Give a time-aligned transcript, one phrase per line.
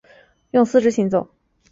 [0.49, 1.29] 用四肢行走。